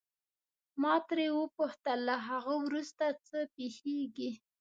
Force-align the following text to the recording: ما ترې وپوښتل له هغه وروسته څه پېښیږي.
ما 0.81 0.93
ترې 1.07 1.27
وپوښتل 1.39 1.99
له 2.09 2.15
هغه 2.27 2.53
وروسته 2.65 3.05
څه 3.27 3.37
پېښیږي. 3.55 4.31